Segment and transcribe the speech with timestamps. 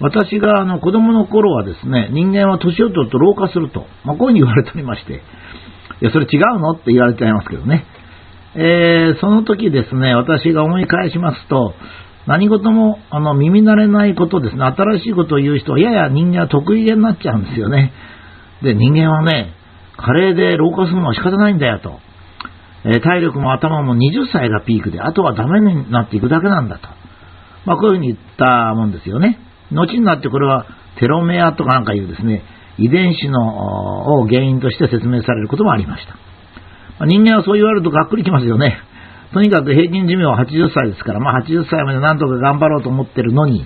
[0.00, 5.22] 私があの子供の頃はですね、人間は年を取ると老化すると、まあ、こういうふうに言われておりまして、
[6.02, 6.72] いや、それ違うの？
[6.72, 7.84] って言われちゃいますけどね。
[8.56, 11.74] えー、その時ですね、私が思い返しますと、
[12.26, 17.92] 何事もあの耳慣れないことですね、新しいことを言う人はやや人間は得意げになっちゃうんですよね。
[18.62, 19.52] で、人間はね、
[19.96, 22.00] 加齢で老化するのは仕方ないんだよと。
[22.84, 26.88] えー、体力も頭も20歳がピークで、あとはダメになっていくだけなんだと。
[27.66, 29.38] まあ、こういうふうに言ったもんですよね。
[29.72, 30.66] 後になってこれは
[30.98, 32.42] テロメアとかなんかいうですね、
[32.78, 37.06] 遺伝子のを原因として説明されることもありました。
[37.06, 38.78] 人間はそう言われるとがっくりきますよね。
[39.32, 43.64] とにかく平均寿命は80歳ですから、まあ、80歳までなんとか頑張ろうと思ってるのに、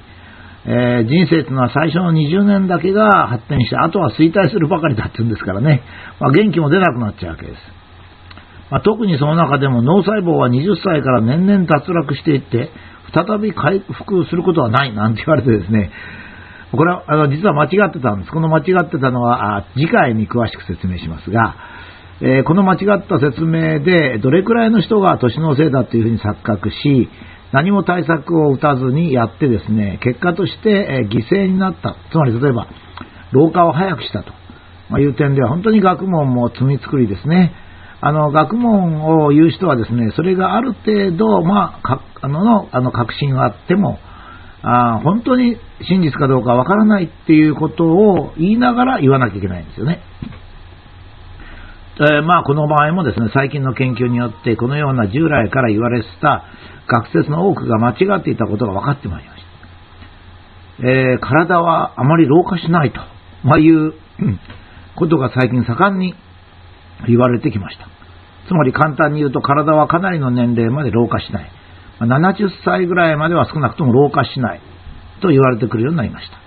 [0.66, 5.82] えー、人生というのは最初の20年だけが発展して、あとは衰退するばかりだって言うんですからね、
[6.20, 7.58] まあ、元気も出なくなっちゃうわけです。
[8.70, 12.70] まあ、特にその中でも脳細胞は20歳から年々脱落していって、
[13.14, 15.90] 再び回復することはないなんて言われてですね、
[16.72, 18.32] これはあの実は間違ってたんです。
[18.32, 21.56] この間違ってたのはあ次回に詳しく説明しますが、
[22.20, 27.08] えー、この間違った説明でどれくらいの人が年のせいだというふうに錯覚し、
[27.52, 31.96] 何も対策を打たずにやってですね、結果として、え犠牲になった。
[32.10, 32.66] つまり例えば、
[33.30, 34.32] 老化を早くしたと
[34.90, 37.52] まいう点では本当に学問も積み作りですね。
[38.06, 43.98] あの、学問を言う人はですね、それがある程度、まあ、あのの、あの、確信があっても、
[44.60, 45.56] あ本当に
[45.88, 50.02] 真実かどうかわからないっていうことを言いながら言わなきゃいけないんですよね。
[51.96, 56.44] えー、まあ、この場合もですね、最近の研究によって、このような従来から言われてた
[56.86, 59.42] 学説の多くが間違っていたことが分かってまいりまし
[60.82, 60.86] た。
[60.88, 63.00] えー、体はあまり老化しないと、
[63.44, 63.94] まあ、いう
[64.94, 66.14] ことが最近盛んに
[67.06, 67.86] 言われてきました。
[68.46, 71.50] つまり簡単に言うと体はかなりの年齢まで老化しない。
[72.00, 74.60] 70歳ぐらいまでは少なくとも老化しない
[75.22, 76.44] と言われてくるようになりました。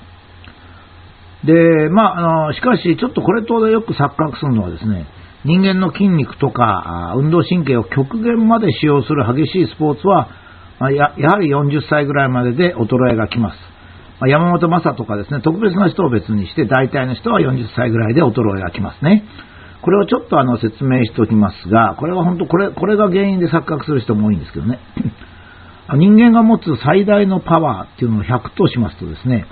[1.45, 5.05] で、まあ、あの、しかしちょっとこれとよく錯覚するのはですね、
[5.45, 10.29] 人間の筋肉とか運動神経を極限まで使用する激しいスポーツは、
[10.91, 13.57] ややはり40歳ぐらいまでで衰えがきます。
[14.27, 19.23] 山本昌とかですね、特別な人を別にして、大体の人は40歳ぐらいで衰えがきますね。
[19.81, 24.79] これをちょっとあの説明しておきますが、これは本当、これ、これが原因で錯覚する人も多いんですけどね。
[25.95, 29.45] 人間が持つ最大のパワーっていうのを100としますとですね、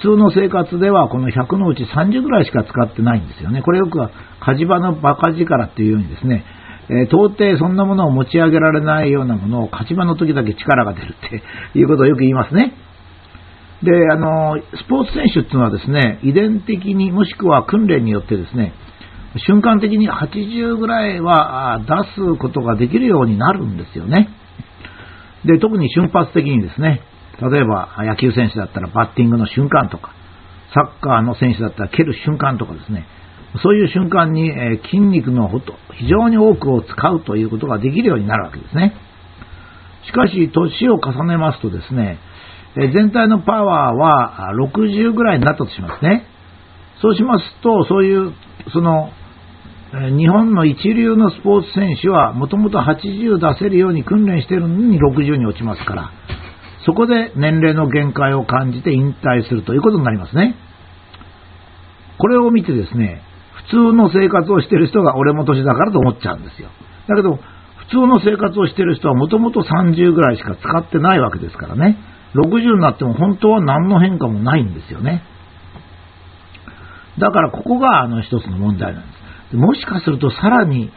[0.00, 3.60] 普通の生活ではこの100のうち30ぐらいしか使ってないんですよね。
[3.60, 6.44] これよくは火事場の馬鹿力っていうようにですね、
[6.88, 11.42] え、到底そんなものを持ち上げられないようなものを火事場の時だけ力が出るって
[11.78, 12.72] いうことをよく言いますね。
[13.82, 18.72] で、あの、スポーツ選手っていうのはですね、遺伝的にもしくは訓練によってですね、
[19.38, 24.28] 瞬間的に80ぐらいは出すことができるようになるんですよね。
[25.44, 27.00] で、特に瞬発的にですね、
[27.40, 30.12] 例えば野球選手だったらバッティングの瞬間とか、
[30.74, 33.06] サッカーの選手だったら蹴る瞬間とかですね、
[33.62, 34.52] そういう瞬間に、
[34.84, 35.48] 筋肉の
[35.94, 38.94] 非常に多くを使うということができるようになるわけですね。
[40.06, 42.18] しかし、年を重ねますとですね、
[42.76, 46.24] 全体のパワーは60ぐらいになったとしますね。
[47.02, 48.32] そうしますと、そういう、
[48.72, 49.10] その、
[49.92, 56.12] 日本の一流のスポーツ選手はもともと80出せるように訓練してるのに60に落ちますから、
[56.86, 60.54] そこで年齢の限界を感じて引退するということになりますね。
[62.18, 63.20] これを見てですね、
[63.70, 66.68] 普通の生活をしてる人が俺も年だからと思っちゃうんですよ。
[67.08, 67.40] だけど、
[67.78, 71.98] 普通の生活をしてる人はもともと30ぐらいしか使ってないわけですからね。
[72.34, 75.24] 60になっても本当は何の変化もないんですよね。
[77.18, 79.29] だからここがあの一つの問題なんです。
[79.52, 80.90] もしかするとさらに、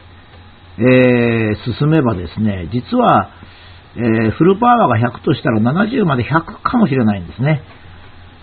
[0.78, 3.30] えー、進めばですね、実は、
[3.96, 6.28] えー、フルパワーが100としたら70まで100
[6.62, 7.62] かもしれないんですね。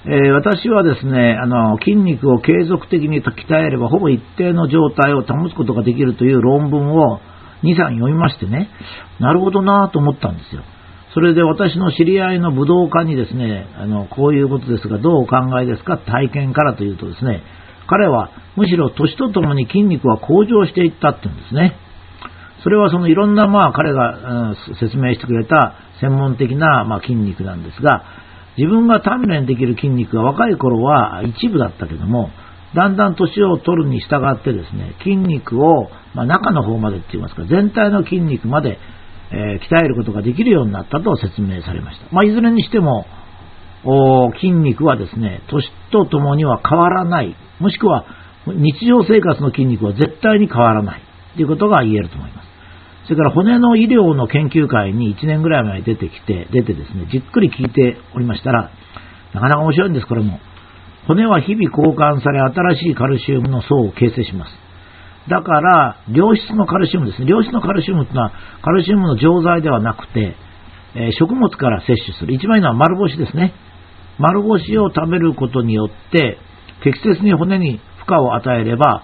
[0.05, 7.19] えー、私はですね、あの、筋肉を継続的に鍛えればほぼ一定の状態を保つことができるという論文を
[7.63, 8.69] 2、3読みましてね、
[9.19, 10.63] なるほどなと思ったんですよ。
[11.13, 15.97] それで私の知り合いの武道家にですね、あの、こういうことですが、どうお考えですか？
[15.97, 17.43] 体験からというとですね、
[17.91, 21.75] 彼はむしろ年とともに筋肉は向上していったって言うんですね。
[22.63, 28.05] それはそのいろんなまあ彼が、説明してくれた専門的なま筋肉なんですが、
[28.57, 32.29] 自分が鍛錬できる筋肉が若い頃は一部だったけども、
[32.75, 38.79] だんだん年を取るに従ってですね、筋肉を、ま、中の方までって言いますか、全体の筋肉まで、
[39.31, 42.07] え、鍛えることができるようになったと説明されました。
[42.11, 43.05] まあ、いずれにしても、
[44.39, 48.05] 筋肉はですね、年とともには変わらない、もしくは
[48.45, 51.01] 日常生活の筋肉は絶対に変わらない
[51.35, 52.47] ということが言えると思います。
[53.05, 58.69] それから骨の医療の研究会に1年ぐらい前に出てきて、出てですね、じっくり聞いておりましたら、
[59.33, 60.39] なかなか面白いんです、これも。
[61.07, 64.51] 骨は日々交換され、新しいカルシウムの層を形成します。
[65.29, 67.27] だから、良質のカルシウムですね。
[67.27, 68.31] 良質のカルシウムというのは、
[68.61, 70.35] カルシウムの錠剤ではなくて、
[70.93, 72.33] え、食物から摂取する。
[72.33, 73.53] 一番いいのは丸干しですね。
[74.21, 76.37] 丸干しを食べることによって、
[76.83, 79.03] 適切に骨に負荷を与えれば、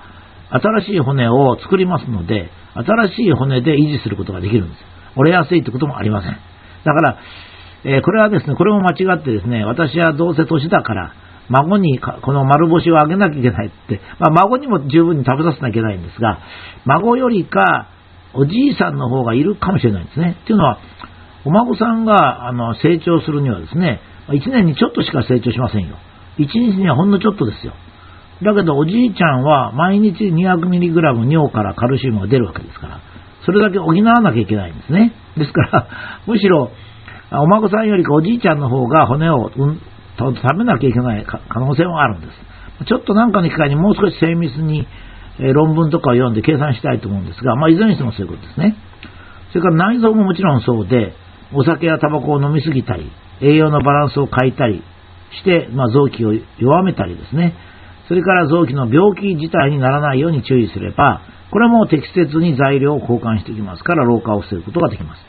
[0.50, 4.82] 新しい骨を作りますので、新しい骨で維持することができるんです。
[5.16, 6.32] 折れやすいってこともありません。
[6.32, 6.38] だ
[6.94, 7.18] から、
[7.84, 11.14] えー、これはですね、これも間違ってですね、私はどうせ年だから、
[11.50, 16.40] 孫にこの丸干しをあげなきゃいけないって、まあ、孫にも十分に食べさせなきゃいけないんですが、
[16.86, 17.90] 孫よりか、
[18.34, 20.38] おじいさんの方がいるかもしれないんですね。
[20.44, 20.80] っていうのは、
[21.46, 25.98] お孫さんがあの成長するにはですね、1年にちょっとしか成長しませんよ。
[26.38, 27.74] 1日にはほんのちょっとですよ。
[28.44, 33.02] だけどおじいちゃんは毎日 200mg 尿からカルシウムが出るわけですから、
[33.46, 35.14] それだけ補わなきゃいけないんですね。
[35.38, 35.88] ですから、
[36.28, 36.72] むしろ、
[37.32, 39.80] お孫さんよりかおじいちゃんの方が骨を、うん、
[40.18, 42.86] 食べなきゃいけない可能性もあるんです。
[42.86, 44.88] ちょっとなんかの機会にもう少し精密に、
[45.40, 48.76] 論文とかを読んで計算したいと思うんですが、まあ、いずれにしてもそういうことですね。
[49.50, 51.14] それから内臓ももちろんそうで、
[51.54, 53.12] お酒やタバコを飲みすぎたり、
[53.42, 54.84] 栄養のバランスを変えたり
[55.40, 57.56] して、まあ、臓器を弱めたりですね、
[58.08, 61.22] それから臓器の病気自体にならないように注意すれば、
[61.52, 65.22] これも適切に材料を交換してきますから、老化を防ぐことができます。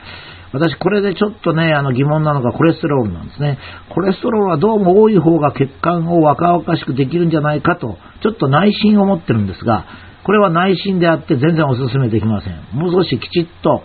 [0.52, 3.58] 私、これでちょっとね、あの疑問なのがコレステロールなんですね。
[3.90, 9.84] コレステロールはどうも多い方が血管を若々しくできるんじゃないかと、ちょっと内心を持ってるんですが、
[10.24, 12.54] これは内心であって全然お勧めできません。
[12.72, 13.82] もう少しきちっと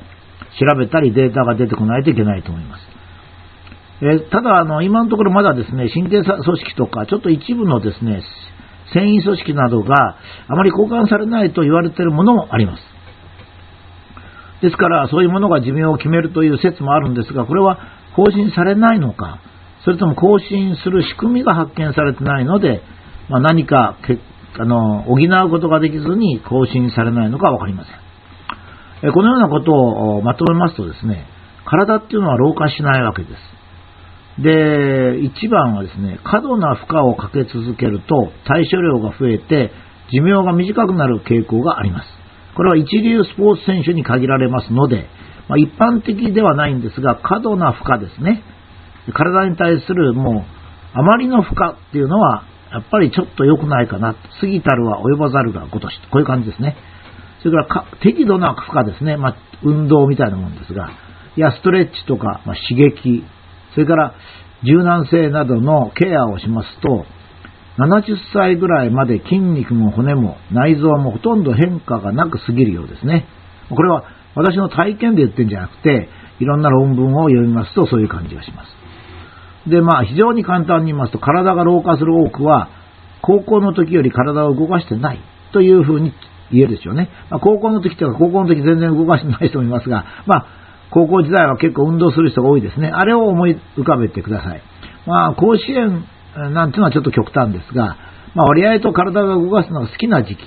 [0.59, 2.81] 調べたりデータが出てこないといけないと思います。
[4.01, 8.21] え、ただあの、今のところまだですね、神経組織とか、ちょっと一部のですね、
[8.93, 10.17] 繊維組織などが
[10.47, 12.83] あまり交換されないと言われているものもあります。
[14.61, 17.79] ですから、そういうものが寿命を決めるという説もあるんですが、これは
[18.15, 19.39] 更新されないのか、
[19.83, 22.81] それとも更新する仕組みが発見されてないので、
[23.29, 23.97] まあ、何か
[24.59, 28.02] あの補うことができずに更新されないのか分かりません。
[29.11, 31.25] このようなことをまとめますとですね、
[31.65, 34.41] 体っていうのは老化しないわけです。
[34.41, 39.71] で、一番はですね、過度な負荷をかけ続けると対処量が増えて
[40.11, 42.07] 寿命が短くなる傾向があります。
[42.55, 45.07] これは一流スポーツ選手に限られますので、
[45.49, 48.43] まあ、一般的ではないんですが、過度な負荷ですね。
[49.13, 50.43] 体に対するもう、
[50.93, 54.15] あまりの負荷っていうのは、やっぱりちょっと良くないかな。
[54.39, 55.99] 過ぎたるは及ばざるがごとし。
[56.11, 56.75] こういう感じですね。
[57.43, 59.17] それから適度な負荷ですね。
[59.17, 60.89] まあ、運動みたいなもんですが、
[61.35, 63.23] いや、ストレッチとか、まあ、刺激、
[63.73, 64.15] それから
[64.63, 67.05] 柔軟性などのケアをしますと、
[67.77, 73.25] 70歳ぐらいまで筋肉も骨も内臓もほとんど変化がなく過ぎるようですね。
[73.69, 74.05] これは
[74.35, 76.07] 私の体験で言ってるんじゃなくて、
[76.39, 78.63] いろんな論文を読みますとそういう感じがしま
[79.65, 79.69] す。
[79.69, 82.69] で、まあ非常に簡単に言いますと、体が老化する多くは、
[83.21, 85.19] 高校の時より体を動かしてない
[85.51, 86.13] というふうに
[86.51, 87.09] 言えるでしょうね。
[87.29, 90.45] まあ、高校の時とか、高校の時全然動かしてない人もいますが、まあ、
[90.91, 92.89] 高校時代は結構運動する人が多いですね。
[92.89, 94.61] あれを思い浮かべてください。
[95.07, 96.05] まあ、甲子園
[96.35, 97.97] なんていうのはちょっと極端ですが、
[98.35, 100.43] まあ、割合と体が動かすのが好きな時期。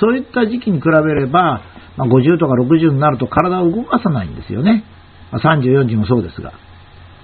[0.00, 1.62] そういった時期に比べれば、
[1.96, 4.84] まあ、50とか60になると体を動かさないんですよね。
[5.30, 6.52] まあ、30、40もそうですが。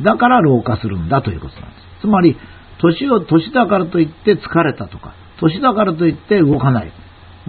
[0.02, 2.00] だから老化するんだということなんです。
[2.02, 2.36] つまり、
[2.80, 6.92] 年を、年だからといって疲れたとか、年だからといって動かない。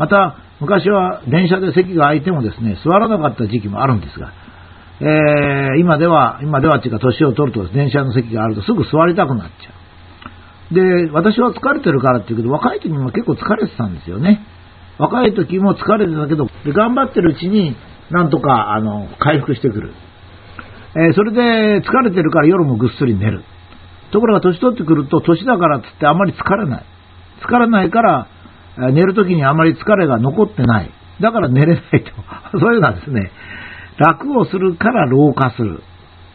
[0.02, 4.34] また、昔は電車で席が空いてもですね、座らなかった時期もあるんですが、
[5.00, 9.72] えー、今では、今ではっていうか年を取ると電車の席があるとすぐ座りたくなっちゃ
[10.72, 10.74] う。
[10.74, 14.42] で、私は疲れてるからっていうけど、若い時にも結構疲れてたんですよね。
[14.98, 17.76] 若い時も疲れてたけど、で頑張ってるうちに
[18.10, 19.94] なんとか、あの、回復してくる。
[20.96, 23.44] えー、それで疲れてるから夜もぐっすり寝る。
[24.12, 26.86] ところが年取ってくると、年だからっつってあまり疲れない。
[27.46, 28.28] 疲れないから、
[28.78, 30.92] 寝る時にあまり疲れが残ってない。
[31.22, 32.12] だから寝れないと。
[32.60, 33.32] そういうのはですね、
[33.98, 35.84] 楽をするから老化する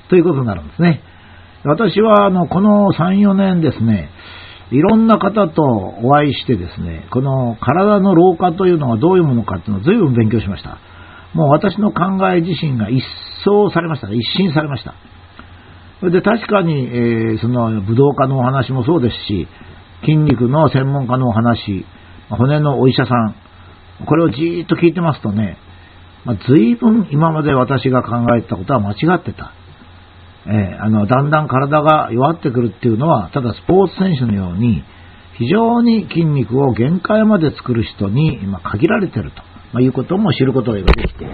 [0.08, 1.00] ということになるんですね。
[1.64, 4.10] 私はあのこの3、4年ですね、
[4.70, 5.62] いろんな方と
[6.02, 10.78] お会いしてですね、この体の老化というのはどういうものかっていうのを随分勉強しました。
[11.34, 13.02] もう私の考え自身が一
[13.44, 14.08] 掃されました。
[14.10, 14.94] 一新されました。
[16.00, 19.48] それで確かに、えー、その武道家のお話もそうですし、
[20.00, 21.86] 筋肉の専門家のお話、
[22.30, 23.36] 骨のお医者さん、
[24.06, 25.58] これをじーっと聞いてますとね、
[26.24, 29.52] まあ、随分今まで私が考えてたことは間違ってた。
[30.46, 34.84] えー、あの、だんだん体が弱ってくるっていうのは、ただスポーツ選手のように、
[35.38, 39.42] 非常に筋肉を限界まで作る人に今限られてると、
[39.72, 41.26] まあ、いうことも知ることができて、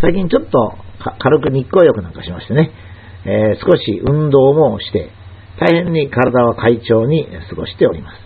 [0.00, 0.76] 最近ちょっと
[1.18, 2.70] 軽く日光浴なんかしましてね、
[3.26, 5.10] えー、少し運動もして、
[5.60, 8.16] 大変に体は快調に過ごしております。